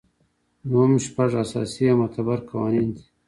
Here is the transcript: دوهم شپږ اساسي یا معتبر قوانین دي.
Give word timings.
دوهم 0.69 0.93
شپږ 1.05 1.31
اساسي 1.43 1.81
یا 1.87 1.93
معتبر 1.99 2.39
قوانین 2.49 2.87
دي. 2.95 3.03